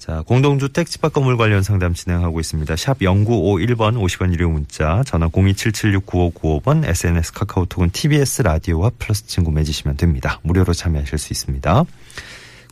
자, 0.02 0.24
공동주택 0.26 0.90
집합 0.90 1.14
건물 1.14 1.38
관련 1.38 1.62
상담 1.62 1.94
진행하고 1.94 2.40
있습니다. 2.40 2.76
샵 2.76 2.98
0951번 2.98 4.02
50원 4.02 4.34
유료 4.34 4.50
문자, 4.50 5.04
전화 5.06 5.28
027769595번, 5.28 6.84
SNS 6.84 7.34
카카오톡은 7.34 7.92
TBS 7.92 8.42
라디오와 8.42 8.94
플러스 8.98 9.28
친구 9.28 9.52
맺으시면 9.52 9.98
됩니다. 9.98 10.40
무료로 10.42 10.74
참여하실 10.74 11.20
수 11.20 11.34
있습니다. 11.34 11.84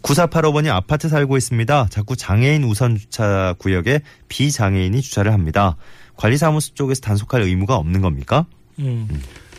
9485번이 0.01 0.69
아파트 0.69 1.07
살고 1.07 1.37
있습니다. 1.37 1.89
자꾸 1.91 2.15
장애인 2.15 2.63
우선 2.63 2.97
주차 2.97 3.53
구역에 3.59 4.01
비장애인이 4.27 4.99
주차를 4.99 5.31
합니다. 5.31 5.75
관리사무소 6.15 6.73
쪽에서 6.73 7.01
단속할 7.01 7.43
의무가 7.43 7.75
없는 7.75 8.01
겁니까? 8.01 8.47
음. 8.79 9.07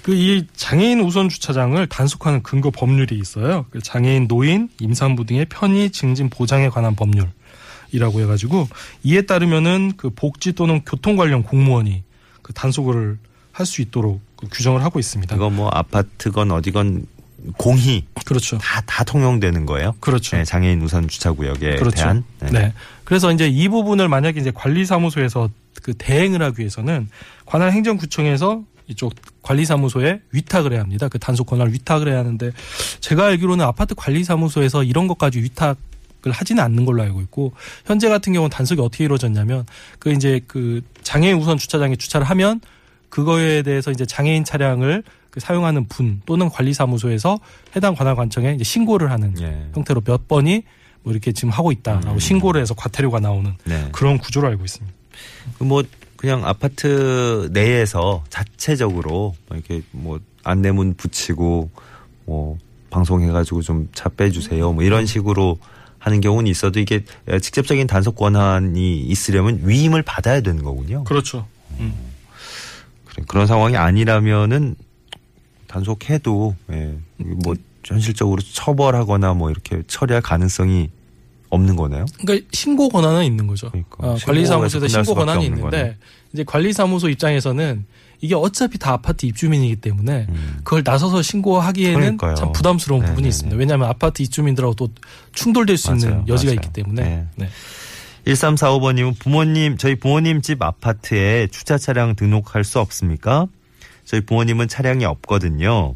그이 0.03 0.49
장애인 0.57 1.03
우선 1.03 1.29
주차장을 1.29 1.87
단속하는 1.87 2.43
근거 2.43 2.73
법률이 2.73 3.17
있어요. 3.17 3.67
그 3.71 3.81
장애인 3.81 4.27
노인, 4.27 4.71
임산부 4.81 5.25
등의 5.25 5.45
편의 5.45 5.91
증진 5.91 6.31
보장에 6.31 6.69
관한 6.69 6.97
법률 6.97 7.29
이라고 7.93 8.21
해가지고 8.21 8.69
이에 9.03 9.23
따르면은 9.23 9.93
그 9.97 10.11
복지 10.11 10.53
또는 10.53 10.83
교통 10.85 11.17
관련 11.17 11.43
공무원이 11.43 12.03
그 12.43 12.53
단속을 12.53 13.19
할 13.53 13.67
수 13.67 13.83
있도록 13.83 14.21
그 14.37 14.49
규정을 14.51 14.83
하고 14.83 14.99
있습니다. 14.99 15.35
이거 15.37 15.51
뭐 15.51 15.69
아파트건 15.69 16.51
어디건 16.51 17.07
공히 17.57 18.07
그렇죠. 18.25 18.59
다, 18.59 18.81
다 18.87 19.05
통용되는 19.05 19.67
거예요? 19.67 19.95
그렇죠. 20.01 20.37
네, 20.37 20.45
장애인 20.45 20.83
우선 20.83 21.09
주차 21.09 21.33
구역에 21.33 21.77
그렇죠. 21.77 21.97
대한. 21.97 22.25
네. 22.51 22.73
그래서 23.05 23.33
이제 23.33 23.49
이 23.49 23.69
부분을 23.69 24.09
만약에 24.09 24.41
이제 24.41 24.51
관리사무소에서 24.55 25.51
그 25.83 25.95
대행을 25.95 26.43
하기 26.43 26.61
위해서는 26.61 27.09
관할 27.47 27.73
행정구청에서 27.73 28.63
이쪽 28.89 29.15
관리사무소에 29.43 30.21
위탁을 30.33 30.73
해야 30.73 30.81
합니다. 30.81 31.09
그 31.09 31.19
단속 31.19 31.47
권한을 31.47 31.73
위탁을 31.73 32.09
해야 32.09 32.19
하는데 32.19 32.51
제가 33.01 33.27
알기로는 33.27 33.65
아파트 33.65 33.95
관리사무소에서 33.95 34.85
이런 34.85 35.07
것까지 35.07 35.41
위탁 35.41 35.77
을 36.27 36.33
하지는 36.33 36.63
않는 36.63 36.85
걸로 36.85 37.03
알고 37.03 37.23
있고 37.23 37.55
현재 37.87 38.11
같은 38.11 38.35
경우는 38.35 38.51
단속이 38.51 38.83
어떻게 38.83 39.05
이루어졌냐면 39.05 39.65
그 39.99 40.13
이제 40.13 40.41
그 40.47 40.83
장애인 41.03 41.39
우선 41.39 41.57
주차장에 41.57 41.97
주차를 41.97 42.27
하면 42.29 42.61
그거에 43.09 43.63
대해서 43.63 43.91
이제 43.91 44.05
장애인 44.05 44.45
차량을 44.45 45.03
그 45.31 45.41
사용하는 45.41 45.89
분 45.89 46.21
또는 46.27 46.51
관리사무소에서 46.51 47.39
해당 47.75 47.95
관할관청에 47.95 48.53
이제 48.55 48.65
신고를 48.65 49.11
하는 49.11 49.35
예. 49.41 49.71
형태로 49.75 50.03
몇 50.03 50.29
번이 50.29 50.63
뭐 51.03 51.13
이렇게 51.13 51.33
지금 51.33 51.49
하고 51.51 51.73
있다라고 51.73 52.13
음. 52.13 52.19
신고를 52.19 52.61
해서 52.61 52.75
과태료가 52.75 53.21
나오는 53.21 53.55
네. 53.65 53.89
그런 53.93 54.19
구조로 54.19 54.49
알고 54.49 54.65
있습니다. 54.65 54.95
그뭐 55.59 55.83
그냥 56.17 56.47
아파트 56.47 57.49
내에서 57.53 58.25
자체적으로 58.29 59.35
이렇게 59.51 59.81
뭐 59.93 60.21
안내문 60.45 60.95
붙이고 60.95 61.71
뭐 62.27 62.59
방송해가지고 62.91 63.63
좀 63.63 63.89
차 63.95 64.09
빼주세요 64.11 64.73
뭐 64.73 64.83
이런 64.83 65.07
식으로 65.07 65.59
하는 66.01 66.21
경우는 66.21 66.51
있어도 66.51 66.81
이게 66.81 67.05
직접적인 67.41 67.87
단속 67.87 68.17
권한이 68.17 69.01
있으려면 69.03 69.61
위임을 69.63 70.03
받아야 70.03 70.41
되는 70.41 70.65
거군요. 70.65 71.05
그렇죠. 71.05 71.47
그래, 73.05 73.25
그런 73.29 73.47
상황이 73.47 73.77
아니라면은 73.77 74.75
단속해도 75.69 76.57
예, 76.73 76.97
뭐 77.19 77.55
현실적으로 77.85 78.43
처벌하거나 78.43 79.35
뭐 79.35 79.51
이렇게 79.51 79.83
처리할 79.87 80.23
가능성이 80.23 80.91
없는 81.51 81.77
거네요. 81.77 82.07
그러니까 82.21 82.47
신고 82.53 82.89
권한은 82.89 83.25
있는 83.25 83.47
거죠. 83.47 83.69
그러니까. 83.71 83.97
어, 83.99 84.17
신고에서 84.17 84.27
관리사무소에서 84.27 84.89
신고 84.89 85.15
권한이 85.15 85.45
있는데 85.47 85.63
거네. 85.71 85.97
이제 86.33 86.45
관리사무소 86.45 87.09
입장에서는 87.09 87.85
이게 88.23 88.35
어차피 88.35 88.79
다 88.79 88.93
아파트 88.93 89.27
입주민이기 89.27 89.77
때문에 89.77 90.27
음. 90.29 90.59
그걸 90.63 90.83
나서서 90.85 91.23
신고하기에는 91.23 92.17
그러니까요. 92.19 92.35
참 92.35 92.53
부담스러운 92.53 93.01
네네네. 93.01 93.15
부분이 93.15 93.29
있습니다. 93.29 93.57
왜냐하면 93.57 93.89
아파트 93.89 94.23
입주민들하고 94.23 94.75
또 94.75 94.89
충돌될 95.33 95.77
수 95.77 95.91
있는 95.93 96.11
맞아요. 96.11 96.25
여지가 96.29 96.51
맞아요. 96.51 96.55
있기 96.57 96.73
때문에. 96.73 97.03
네. 97.03 97.27
네. 97.37 97.49
1345번님은 98.27 99.19
부모님, 99.19 99.79
저희 99.79 99.95
부모님 99.95 100.43
집 100.43 100.63
아파트에 100.63 101.47
주차 101.51 101.79
차량 101.79 102.15
등록할 102.15 102.65
수 102.65 102.79
없습니까? 102.79 103.47
저희 104.05 104.21
부모님은 104.21 104.69
차량이 104.69 105.05
없거든요. 105.07 105.95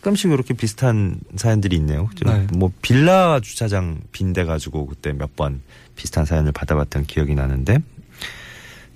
가끔씩 0.00 0.32
이렇게 0.32 0.54
비슷한 0.54 1.16
사연들이 1.36 1.76
있네요. 1.76 2.08
저 2.16 2.30
네. 2.32 2.46
뭐 2.54 2.72
빌라 2.82 3.40
주차장 3.40 4.00
빈대 4.12 4.44
가지고 4.44 4.86
그때 4.86 5.12
몇 5.12 5.30
번 5.36 5.60
비슷한 5.94 6.24
사연을 6.24 6.52
받아봤던 6.52 7.04
기억이 7.06 7.34
나는데 7.34 7.78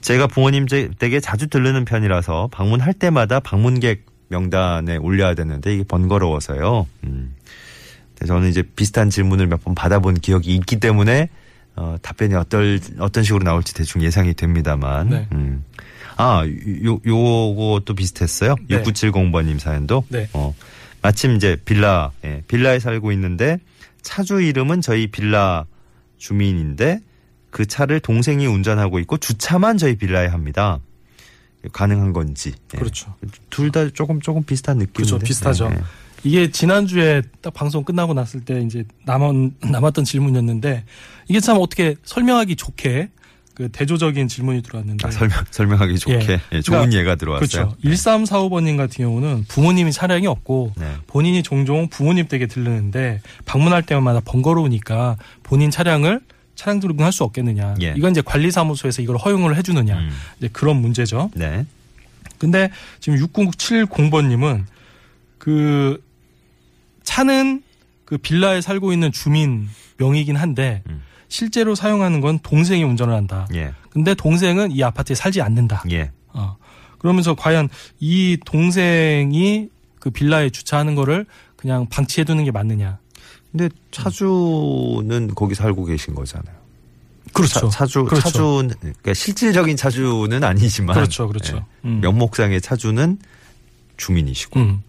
제가 0.01 0.27
부모님 0.27 0.67
댁에 0.67 1.21
자주 1.21 1.49
들르는 1.49 1.85
편이라서 1.85 2.49
방문할 2.51 2.95
때마다 2.95 3.41
방문객 3.41 4.07
명단에 4.29 4.97
올려야 4.97 5.35
되는데 5.35 5.75
이게 5.75 5.85
번거로워서요. 5.85 6.87
음. 7.05 7.35
저는 8.27 8.49
이제 8.49 8.63
비슷한 8.63 9.11
질문을 9.11 9.47
몇 9.49 9.63
번 9.63 9.75
받아본 9.75 10.15
기억이 10.15 10.55
있기 10.57 10.81
때문에 10.81 11.29
어, 11.77 11.97
답변이 12.01 12.35
어떨 12.35 12.81
어떤 12.99 13.23
식으로 13.25 13.45
나올지 13.45 13.75
대충 13.75 14.03
예상이 14.03 14.33
됩니다만. 14.35 15.09
네. 15.11 15.29
음. 15.33 15.65
아, 16.17 16.43
요 16.85 17.01
요것도 17.05 17.95
비슷했어요. 17.95 18.55
네. 18.69 18.83
6970번님 18.83 19.59
사연도. 19.59 20.05
네. 20.09 20.29
어. 20.33 20.55
마침 21.05 21.37
이제 21.37 21.59
빌라, 21.67 22.13
예, 22.25 22.43
빌라에 22.49 22.79
살고 22.79 23.13
있는데 23.13 23.59
차주 24.01 24.41
이름은 24.41 24.81
저희 24.81 25.07
빌라 25.07 25.67
주민인데 26.17 27.01
그 27.51 27.67
차를 27.67 28.01
동생이 28.01 28.47
운전하고 28.47 28.99
있고 29.01 29.19
주차만 29.19 29.77
저희 29.77 29.97
빌라에 29.97 30.27
합니다. 30.27 30.81
가능한 31.73 32.15
건지. 32.15 32.55
예. 32.73 32.79
그렇죠. 32.79 33.15
둘다 33.51 33.91
조금 33.91 34.19
조금 34.23 34.45
비슷한 34.45 34.79
느낌인데. 34.79 34.95
그렇죠. 34.95 35.19
비슷하죠. 35.19 35.69
예, 35.73 35.77
예. 35.77 35.83
이게 36.25 36.51
지난주에 36.51 37.21
딱 37.43 37.53
방송 37.53 37.85
끝나고 37.85 38.15
났을 38.15 38.41
때 38.43 38.63
이제 38.63 38.85
남았, 39.05 39.35
남았던 39.61 40.07
질문이었는데 40.07 40.85
이게 41.29 41.41
참 41.41 41.59
어떻게 41.61 41.97
설명하기 42.05 42.57
좋게 42.57 43.11
그 43.55 43.69
대조적인 43.71 44.27
질문이 44.27 44.63
들어왔는데. 44.63 45.07
아, 45.07 45.11
설명 45.11 45.39
설명하기 45.51 45.99
좋게 45.99 46.15
예. 46.15 46.41
예, 46.53 46.61
좋은 46.61 46.79
그러니까 46.79 47.01
예가 47.01 47.15
들어왔어요. 47.15 47.77
그렇죠. 47.77 47.77
1345번님 47.85 48.77
같은 48.77 49.05
경우는 49.05 49.45
부모님이 49.47 49.93
차량이 49.93 50.27
없고 50.27 50.73
네. 50.77 50.97
본인이 51.07 51.43
종종 51.43 51.89
부모님 51.89 52.27
댁에 52.27 52.47
들르는데 52.47 53.21
방문할 53.45 53.83
때마다 53.83 54.21
번거로우니까 54.21 55.17
본인 55.45 55.71
차량을 55.71 56.21
차량 56.57 56.81
등록할 56.81 57.13
수 57.13 57.23
없겠느냐. 57.23 57.77
예. 57.83 57.95
이건 57.97 58.11
이제 58.11 58.23
관리사무소에서 58.23 59.03
이걸 59.03 59.17
허용을 59.17 59.57
해주느냐. 59.57 59.99
음. 59.99 60.11
이제 60.39 60.49
그런 60.53 60.77
문제죠. 60.77 61.31
네. 61.35 61.65
근데 62.39 62.71
지금 62.99 63.19
6070번님은 63.19 64.65
그 65.39 66.03
차는 67.05 67.63
그 68.05 68.19
빌라에 68.19 68.61
살고 68.61 68.93
있는 68.93 69.13
주민 69.13 69.69
명의긴 69.97 70.37
한데 70.37 70.83
음. 70.89 71.03
실제로 71.35 71.75
사용하는 71.75 72.21
건 72.21 72.39
동생이 72.45 72.85
운전을 72.85 73.13
한다. 73.13 73.49
예. 73.55 73.73
근데 73.91 74.15
동생은 74.15 74.71
이 74.71 74.85
아파트에 74.85 75.17
살지 75.17 75.43
않는다. 75.43 75.83
예. 75.91 76.13
어. 76.29 76.57
그러면서 76.99 77.35
과연 77.35 77.69
이 77.99 78.39
동생이 78.47 79.69
그 79.99 80.11
빌라에 80.11 80.51
주차하는 80.51 80.95
거를 80.95 81.27
그냥 81.57 81.89
방치해 81.89 82.25
두는 82.25 82.45
게 82.45 82.53
맞느냐. 82.53 82.99
근데 83.51 83.69
차주는 83.91 85.35
거기 85.35 85.57
살고 85.57 85.87
계신 85.87 86.15
거잖아요. 86.15 86.55
그렇죠. 87.33 87.69
차, 87.69 87.85
주 87.85 88.05
그렇죠. 88.05 88.23
차주는 88.23 88.75
그러니까 88.79 89.13
실질적인 89.13 89.77
차주는 89.77 90.45
아니지만 90.45 90.95
그렇죠. 90.95 91.27
그렇죠. 91.27 91.57
예. 91.57 91.89
음. 91.89 92.01
명목상의 92.01 92.61
차주는 92.61 93.19
주민이시고 93.97 94.61
음. 94.61 94.85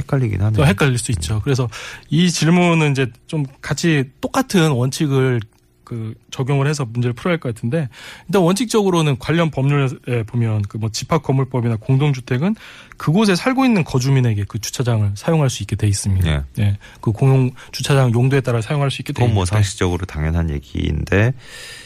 헷갈리긴 0.00 0.40
하네요. 0.40 0.56
또 0.56 0.66
헷갈릴 0.66 0.96
수 0.96 1.12
있죠. 1.12 1.42
그래서 1.44 1.68
이 2.08 2.30
질문은 2.30 2.92
이제 2.92 3.12
좀 3.26 3.44
같이 3.60 4.04
똑같은 4.22 4.70
원칙을 4.70 5.42
그 5.88 6.14
적용을 6.30 6.66
해서 6.66 6.84
문제를 6.84 7.14
풀어야 7.14 7.32
할 7.32 7.40
것 7.40 7.54
같은데 7.54 7.88
일단 8.26 8.42
원칙적으로는 8.42 9.18
관련 9.18 9.50
법률에 9.50 10.22
보면 10.26 10.62
그 10.62 10.78
뭐 10.78 10.90
집합 10.90 11.22
건물법이나 11.22 11.76
공동주택은 11.76 12.54
그곳에 12.98 13.34
살고 13.34 13.64
있는 13.64 13.84
거주민에게 13.84 14.44
그 14.46 14.58
주차장을 14.60 15.12
사용할 15.14 15.50
수 15.50 15.62
있게 15.62 15.76
돼 15.76 15.88
있습니다. 15.88 16.28
예. 16.28 16.42
예. 16.58 16.78
그 17.00 17.10
공용 17.12 17.50
주차장 17.72 18.12
용도에 18.12 18.40
따라 18.42 18.60
사용할 18.60 18.90
수 18.90 19.00
있게 19.02 19.12
돼 19.12 19.22
그건 19.22 19.34
뭐 19.34 19.42
있는데. 19.44 19.56
상식적으로 19.56 20.04
당연한 20.06 20.50
얘기인데 20.50 21.32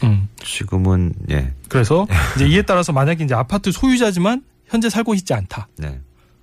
음. 0.03 0.27
지금은 0.43 1.13
예. 1.31 1.53
그래서 1.69 2.05
이제 2.35 2.47
이에 2.47 2.61
따라서 2.63 2.91
만약에 2.91 3.23
이제 3.23 3.33
아파트 3.33 3.71
소유자지만 3.71 4.43
현재 4.67 4.89
살고 4.89 5.13
있지 5.15 5.33
않다. 5.33 5.67
네. 5.77 5.99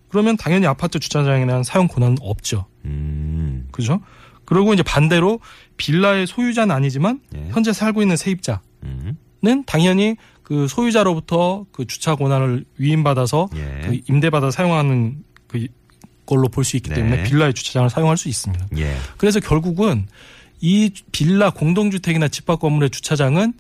그러면 0.09 0.37
당연히 0.37 0.67
아파트 0.67 0.99
주차장에 0.99 1.45
대한 1.47 1.63
사용 1.63 1.87
권한은 1.89 2.17
없죠. 2.21 2.67
음. 2.85 3.69
그죠? 3.71 4.01
그리고 4.45 4.75
이제 4.75 4.83
반대로 4.83 5.39
빌라의 5.81 6.27
소유자는 6.27 6.75
아니지만 6.75 7.21
예. 7.35 7.49
현재 7.51 7.73
살고 7.73 8.03
있는 8.03 8.17
세입자는 8.17 8.61
음. 8.85 9.65
당연히 9.65 10.17
그 10.43 10.69
소유자로부터 10.69 11.65
그 11.73 11.87
주차 11.87 12.15
권한을 12.17 12.67
위임받아서 12.77 13.49
예. 13.57 13.87
그 13.87 14.01
임대받아 14.07 14.51
사용하는 14.51 15.25
그 15.47 15.67
걸로 16.27 16.49
볼 16.49 16.65
수 16.65 16.77
있기 16.77 16.91
네. 16.91 16.97
때문에 16.97 17.25
빌라의 17.25 17.55
주차장을 17.55 17.89
사용할 17.89 18.17
수 18.19 18.29
있습니다. 18.29 18.67
예. 18.77 18.95
그래서 19.17 19.41
결국은 19.41 20.07
이 20.61 20.93
빌라 21.13 21.51
공동주택이나 21.51 22.29
집합 22.29 22.61
건물의 22.61 22.91
주차장은 22.91 23.55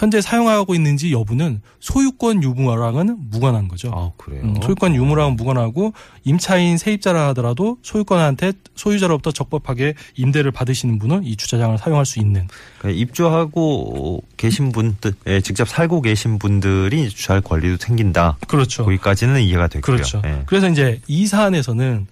현재 0.00 0.22
사용하고 0.22 0.74
있는지 0.74 1.12
여부는 1.12 1.60
소유권 1.78 2.42
유무랑은 2.42 3.16
무관한 3.28 3.68
거죠. 3.68 3.90
아, 3.94 4.10
그래요. 4.16 4.40
음, 4.44 4.56
소유권 4.62 4.94
유무랑은 4.94 5.36
무관하고 5.36 5.92
임차인 6.24 6.78
세입자라 6.78 7.28
하더라도 7.28 7.76
소유권한테 7.82 8.54
소유자로부터 8.76 9.30
적법하게 9.30 9.92
임대를 10.16 10.52
받으시는 10.52 10.98
분은 10.98 11.24
이 11.24 11.36
주차장을 11.36 11.76
사용할 11.76 12.06
수 12.06 12.18
있는 12.18 12.48
그러니까 12.78 12.98
입주하고 12.98 14.22
계신 14.38 14.72
분들, 14.72 15.12
예, 15.26 15.42
직접 15.42 15.68
살고 15.68 16.00
계신 16.00 16.38
분들이 16.38 17.10
주차할 17.10 17.42
권리도 17.42 17.76
생긴다. 17.76 18.38
그렇죠. 18.48 18.86
거기까지는 18.86 19.42
이해가 19.42 19.68
되고요. 19.68 19.82
그렇죠. 19.82 20.22
예. 20.24 20.44
그래서 20.46 20.70
이제 20.70 20.98
이 21.08 21.26
사안에서는 21.26 22.06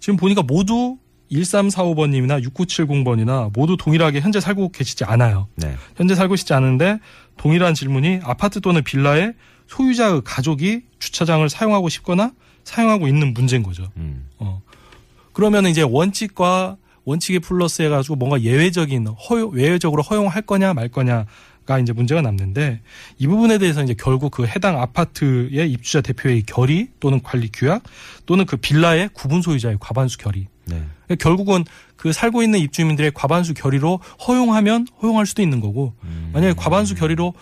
지금 0.00 0.16
보니까 0.16 0.42
모두 0.42 0.96
1345번님이나 1.32 2.42
6970번이나 2.44 3.50
모두 3.52 3.76
동일하게 3.76 4.20
현재 4.20 4.40
살고 4.40 4.70
계시지 4.70 5.04
않아요. 5.04 5.48
네. 5.56 5.74
현재 5.96 6.14
살고 6.14 6.32
계시지 6.32 6.54
않은데 6.54 6.98
동일한 7.36 7.74
질문이 7.74 8.20
아파트 8.22 8.60
또는 8.60 8.82
빌라에 8.82 9.32
소유자의 9.66 10.22
가족이 10.24 10.82
주차장을 10.98 11.48
사용하고 11.48 11.88
싶거나 11.88 12.32
사용하고 12.64 13.08
있는 13.08 13.34
문제인 13.34 13.62
거죠. 13.62 13.90
음. 13.96 14.28
어. 14.38 14.62
그러면 15.32 15.66
이제 15.66 15.82
원칙과 15.82 16.76
원칙에 17.04 17.38
플러스 17.38 17.82
해 17.82 17.88
가지고 17.88 18.16
뭔가 18.16 18.40
예외적인 18.40 19.06
허용, 19.06 19.58
예외적으로 19.58 20.02
허용할 20.02 20.42
거냐 20.42 20.72
말 20.72 20.88
거냐가 20.88 21.78
이제 21.80 21.92
문제가 21.92 22.22
남는데 22.22 22.80
이 23.18 23.26
부분에 23.26 23.58
대해서 23.58 23.82
이제 23.82 23.94
결국 23.98 24.30
그 24.30 24.46
해당 24.46 24.80
아파트의 24.80 25.70
입주자 25.70 26.00
대표의 26.00 26.44
결의 26.44 26.88
또는 27.00 27.22
관리 27.22 27.50
규약 27.52 27.82
또는 28.26 28.46
그 28.46 28.56
빌라의 28.56 29.10
구분 29.12 29.42
소유자의 29.42 29.78
과반수 29.80 30.18
결의 30.18 30.46
네. 30.66 30.82
결국은 31.18 31.64
그 31.96 32.12
살고 32.12 32.42
있는 32.42 32.58
입주민들의 32.58 33.12
과반수 33.14 33.54
결의로 33.54 34.00
허용하면 34.26 34.86
허용할 35.02 35.26
수도 35.26 35.42
있는 35.42 35.60
거고 35.60 35.94
음. 36.04 36.30
만약에 36.32 36.54
과반수 36.54 36.94
결의로 36.94 37.34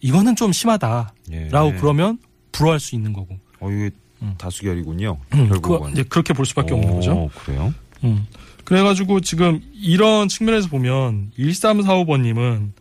이거는 0.00 0.36
좀 0.36 0.52
심하다라고 0.52 1.12
예. 1.32 1.48
그러면 1.78 2.18
불허할 2.52 2.80
수 2.80 2.94
있는 2.94 3.12
거고 3.12 3.38
어, 3.60 3.70
이게 3.70 3.90
음. 4.22 4.34
다수결이군요. 4.38 5.18
음, 5.34 5.48
결국은. 5.48 5.92
이제 5.92 6.02
그렇게 6.02 6.32
볼 6.32 6.46
수밖에 6.46 6.74
없는 6.74 6.94
거죠. 6.94 7.12
오, 7.12 7.30
그래요? 7.44 7.72
음. 8.04 8.26
그래가지고 8.64 9.20
지금 9.20 9.60
이런 9.72 10.28
측면에서 10.28 10.68
보면 10.68 11.30
1345번님은 11.38 12.72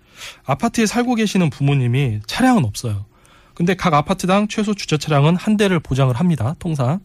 아파트에 0.45 0.85
살고 0.85 1.15
계시는 1.15 1.49
부모님이 1.49 2.19
차량은 2.25 2.65
없어요. 2.65 3.05
근데 3.53 3.75
각 3.75 3.93
아파트당 3.93 4.47
최소 4.49 4.73
주차 4.73 4.97
차량은 4.97 5.35
한 5.35 5.57
대를 5.57 5.79
보장을 5.79 6.13
합니다. 6.15 6.55
통상. 6.59 6.99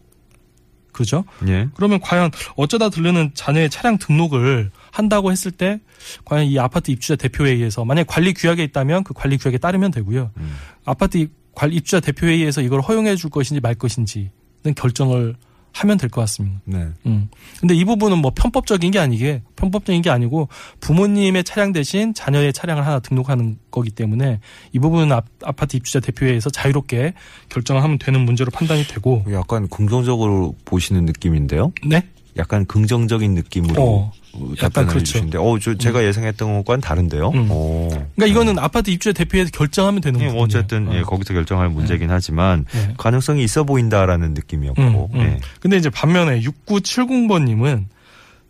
그죠? 0.93 1.25
예. 1.47 1.67
그러면 1.75 1.99
과연 1.99 2.31
어쩌다 2.55 2.89
들르는 2.89 3.31
자녀의 3.33 3.69
차량 3.69 3.97
등록을 3.97 4.71
한다고 4.91 5.31
했을 5.31 5.51
때 5.51 5.79
과연 6.23 6.45
이 6.45 6.57
아파트 6.59 6.91
입주자 6.91 7.15
대표회의에서 7.17 7.83
만약 7.83 8.05
관리 8.07 8.33
규약에 8.33 8.63
있다면 8.63 9.03
그 9.03 9.13
관리 9.13 9.37
규약에 9.37 9.57
따르면 9.57 9.91
되고요. 9.91 10.31
음. 10.37 10.55
아파트 10.85 11.17
입- 11.17 11.33
입주자 11.71 11.99
대표회의에서 11.99 12.61
이걸 12.61 12.79
허용해 12.81 13.15
줄 13.15 13.29
것인지 13.29 13.59
말 13.59 13.75
것인지는 13.75 14.29
결정을 14.75 15.35
하면 15.73 15.97
될 15.97 16.09
것 16.09 16.21
같습니다. 16.21 16.59
네. 16.65 16.87
음. 17.07 17.29
근데 17.59 17.73
이 17.73 17.83
부분은 17.83 18.19
뭐 18.19 18.31
편법적인 18.35 18.91
게 18.91 18.99
아니게 18.99 19.41
편법적인 19.55 20.01
게 20.03 20.09
아니고 20.09 20.47
부모님의 20.79 21.43
차량 21.43 21.73
대신 21.73 22.13
자녀의 22.13 22.53
차량을 22.53 22.85
하나 22.85 22.99
등록하는 22.99 23.57
거기 23.71 23.89
때문에 23.89 24.39
이 24.71 24.79
부분은 24.79 25.11
아, 25.11 25.21
아파트 25.43 25.75
입주자 25.75 25.99
대표회에서 25.99 26.49
자유롭게 26.51 27.13
결정을 27.49 27.83
하면 27.83 27.97
되는 27.97 28.21
문제로 28.21 28.51
판단이 28.51 28.83
되고 28.83 29.23
약간 29.31 29.67
긍정적으로 29.67 30.55
보시는 30.65 31.05
느낌인데요. 31.05 31.73
네. 31.85 32.03
약간 32.37 32.65
긍정적인 32.65 33.33
느낌으로 33.35 33.81
어, 33.81 34.11
약간 34.33 34.55
답변을 34.57 34.87
그렇죠. 34.89 34.99
해주시는데, 34.99 35.37
어, 35.37 35.59
저 35.59 35.75
제가 35.75 36.03
예상했던 36.03 36.57
것과는 36.57 36.81
다른데요. 36.81 37.29
음. 37.29 37.47
어. 37.51 37.87
그러니까 37.89 38.25
이거는 38.25 38.57
아파트 38.59 38.89
입주자 38.89 39.13
대표회에서 39.13 39.51
결정하면 39.51 40.01
되는 40.01 40.19
예. 40.21 40.29
뭐 40.29 40.43
어쨌든 40.43 40.91
예, 40.93 41.01
어. 41.01 41.03
거기서 41.03 41.33
결정할 41.33 41.69
문제긴 41.69 42.09
하지만 42.09 42.65
네. 42.71 42.93
가능성이 42.97 43.43
있어 43.43 43.63
보인다라는 43.63 44.33
느낌이었고. 44.33 44.81
음, 44.81 45.07
음. 45.13 45.19
예. 45.21 45.39
근데 45.59 45.77
이제 45.77 45.89
반면에 45.89 46.41
6970번님은 46.41 47.85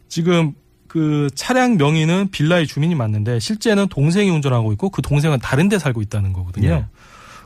지금 0.07 0.53
그 0.87 1.29
차량 1.33 1.77
명의는 1.77 2.29
빌라의 2.31 2.67
주민이 2.67 2.95
맞는데 2.95 3.39
실제는 3.39 3.87
동생이 3.87 4.29
운전하고 4.29 4.71
있고 4.73 4.89
그 4.89 5.01
동생은 5.01 5.39
다른 5.39 5.67
데 5.67 5.79
살고 5.79 6.01
있다는 6.01 6.33
거거든요. 6.33 6.69
예. 6.69 6.85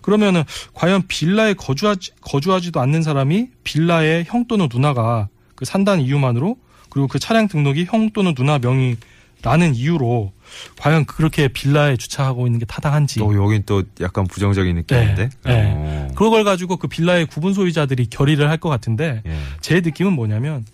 그러면은 0.02 0.44
과연 0.74 1.04
빌라에 1.08 1.54
거주하지, 1.54 2.12
거주하지도 2.22 2.80
않는 2.80 3.02
사람이 3.02 3.48
빌라의 3.64 4.26
형 4.28 4.46
또는 4.48 4.70
누나가 4.72 5.28
그 5.58 5.66
산다는 5.66 6.06
이유만으로 6.06 6.56
그리고 6.90 7.10
그 7.10 7.20
차량 7.20 7.50
등록이 7.50 7.84
형 7.86 8.12
또는 8.12 8.34
누나 8.34 8.60
명의라는 8.60 9.76
이유로 9.76 10.32
과연 10.80 11.04
그렇게 11.06 11.50
빌라에 11.50 11.98
주차하고 11.98 12.48
있는 12.48 12.60
게 12.60 12.66
타당한지 12.66 13.20
또 13.20 13.36
여긴 13.36 13.64
또 13.66 13.84
약간 14.00 14.26
부정적인 14.26 14.74
느낌인데. 14.78 15.30
네, 15.44 15.52
네. 15.52 15.74
어. 15.76 16.08
그걸 16.16 16.46
가지고 16.46 16.78
그 16.78 16.88
빌라의 16.88 17.26
구분 17.26 17.54
소유자들이 17.54 18.06
결의를 18.08 18.50
할 18.50 18.58
것 18.58 18.70
같은데 18.70 19.22
예. 19.26 19.38
제 19.62 19.82
느낌은 19.82 20.14
뭐냐면 20.14 20.66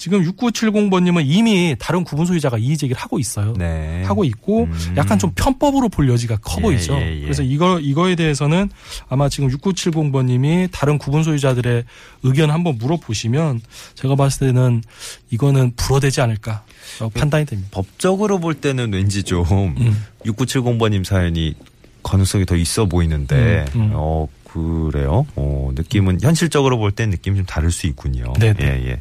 지금 0.00 0.22
6970번님은 0.24 1.24
이미 1.26 1.76
다른 1.78 2.04
구분 2.04 2.24
소유자가 2.24 2.56
이의 2.56 2.78
제기를 2.78 2.98
하고 2.98 3.18
있어요. 3.18 3.52
네. 3.58 4.02
하고 4.04 4.24
있고 4.24 4.64
음. 4.64 4.94
약간 4.96 5.18
좀 5.18 5.30
편법으로 5.34 5.90
볼 5.90 6.08
여지가 6.08 6.38
커 6.38 6.56
예, 6.56 6.62
보이죠. 6.62 6.94
예, 6.94 7.18
예. 7.18 7.20
그래서 7.20 7.42
이거 7.42 7.78
이거에 7.78 8.14
대해서는 8.16 8.70
아마 9.10 9.28
지금 9.28 9.50
6970번님이 9.50 10.70
다른 10.72 10.96
구분 10.96 11.22
소유자들의 11.22 11.84
의견 12.22 12.50
한번 12.50 12.78
물어보시면 12.78 13.60
제가 13.94 14.14
봤을 14.14 14.46
때는 14.46 14.82
이거는 15.28 15.74
불어되지 15.76 16.22
않을까 16.22 16.64
판단이 17.12 17.44
됩니다. 17.44 17.68
법적으로 17.70 18.40
볼 18.40 18.54
때는 18.54 18.94
왠지 18.94 19.22
좀 19.22 19.44
음. 19.78 20.04
6970번님 20.24 21.04
사연이 21.04 21.54
가능성이 22.02 22.46
더 22.46 22.56
있어 22.56 22.86
보이는데, 22.86 23.66
음, 23.74 23.80
음. 23.80 23.90
어, 23.92 24.26
그래요? 24.44 25.26
어, 25.36 25.70
느낌은, 25.74 26.20
현실적으로 26.22 26.78
볼 26.78 26.90
땐 26.92 27.10
느낌이 27.10 27.36
좀 27.36 27.44
다를 27.44 27.70
수 27.70 27.86
있군요. 27.86 28.32
네네. 28.40 28.56
예, 28.62 28.88
예. 28.88 29.00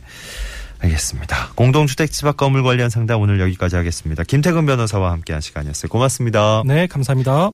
알겠습니다. 0.80 1.50
공동주택 1.56 2.12
집합 2.12 2.38
건물 2.38 2.64
관련 2.64 2.90
상담 2.90 3.22
오늘 3.22 3.40
여기까지 3.40 3.76
하겠습니다. 3.76 4.24
김태근 4.24 4.66
변호사와 4.66 5.12
함께 5.12 5.34
한 5.34 5.42
시간이었어요. 5.42 5.90
고맙습니다. 5.90 6.64
네, 6.66 6.88
감사합니다. 6.88 7.48